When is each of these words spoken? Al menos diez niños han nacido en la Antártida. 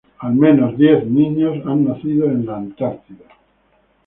Al 0.17 0.33
menos 0.33 0.75
diez 0.79 1.05
niños 1.05 1.63
han 1.67 1.85
nacido 1.85 2.25
en 2.25 2.43
la 2.47 2.57
Antártida. 2.57 3.25